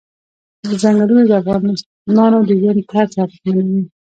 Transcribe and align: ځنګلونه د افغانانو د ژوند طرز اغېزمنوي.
ځنګلونه 0.81 1.23
د 1.29 1.31
افغانانو 1.39 2.39
د 2.47 2.49
ژوند 2.59 2.79
طرز 2.89 3.11
اغېزمنوي. 3.23 3.81